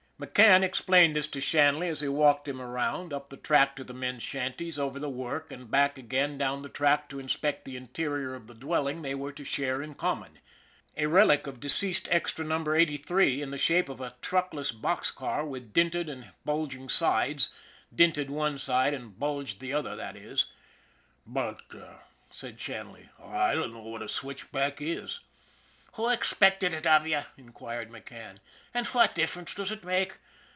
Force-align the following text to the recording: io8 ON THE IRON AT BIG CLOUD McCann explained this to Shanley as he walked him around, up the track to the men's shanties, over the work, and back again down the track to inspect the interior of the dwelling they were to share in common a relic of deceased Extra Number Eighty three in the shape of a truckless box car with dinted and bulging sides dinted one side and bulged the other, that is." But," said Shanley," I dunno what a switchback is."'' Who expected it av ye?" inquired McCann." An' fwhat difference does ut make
io8 0.21 0.27
ON 0.27 0.29
THE 0.29 0.43
IRON 0.43 0.45
AT 0.45 0.51
BIG 0.51 0.51
CLOUD 0.51 0.61
McCann 0.61 0.65
explained 0.69 1.15
this 1.15 1.25
to 1.27 1.41
Shanley 1.41 1.87
as 1.89 2.01
he 2.01 2.07
walked 2.07 2.47
him 2.47 2.61
around, 2.61 3.11
up 3.11 3.29
the 3.31 3.37
track 3.37 3.75
to 3.77 3.83
the 3.83 3.93
men's 3.95 4.21
shanties, 4.21 4.77
over 4.77 4.99
the 4.99 5.09
work, 5.09 5.49
and 5.49 5.71
back 5.71 5.97
again 5.97 6.37
down 6.37 6.61
the 6.61 6.69
track 6.69 7.09
to 7.09 7.19
inspect 7.19 7.65
the 7.65 7.75
interior 7.75 8.35
of 8.35 8.45
the 8.45 8.53
dwelling 8.53 9.01
they 9.01 9.15
were 9.15 9.31
to 9.31 9.43
share 9.43 9.81
in 9.81 9.95
common 9.95 10.37
a 10.95 11.07
relic 11.07 11.47
of 11.47 11.59
deceased 11.59 12.07
Extra 12.11 12.45
Number 12.45 12.75
Eighty 12.75 12.97
three 12.97 13.41
in 13.41 13.49
the 13.49 13.57
shape 13.57 13.89
of 13.89 13.99
a 13.99 14.13
truckless 14.21 14.71
box 14.71 15.09
car 15.09 15.43
with 15.43 15.73
dinted 15.73 16.07
and 16.07 16.29
bulging 16.45 16.87
sides 16.87 17.49
dinted 17.91 18.29
one 18.29 18.59
side 18.59 18.93
and 18.93 19.17
bulged 19.17 19.59
the 19.59 19.73
other, 19.73 19.95
that 19.95 20.15
is." 20.15 20.45
But," 21.25 21.63
said 22.29 22.61
Shanley," 22.61 23.09
I 23.19 23.55
dunno 23.55 23.79
what 23.81 24.03
a 24.03 24.07
switchback 24.07 24.79
is."'' 24.83 25.21
Who 25.95 26.07
expected 26.07 26.73
it 26.73 26.87
av 26.87 27.05
ye?" 27.05 27.19
inquired 27.37 27.89
McCann." 27.89 28.37
An' 28.73 28.85
fwhat 28.85 29.13
difference 29.13 29.53
does 29.53 29.73
ut 29.73 29.83
make 29.83 30.17